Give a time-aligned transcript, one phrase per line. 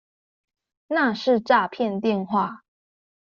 [0.87, 2.63] 那是詐騙電話